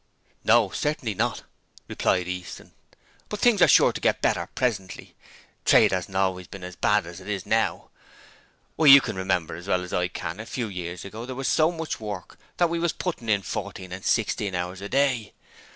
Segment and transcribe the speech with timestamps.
[0.43, 1.43] 'No; certainly not,'
[1.87, 2.71] replied Easton;
[3.29, 5.13] 'but things are sure to get better presently.
[5.63, 7.91] Trade hasn't always been as bad as it is now.
[8.77, 11.47] Why, you can remember as well as I can a few years ago there was
[11.47, 15.33] so much work that we was putting in fourteen and sixteen hours a day.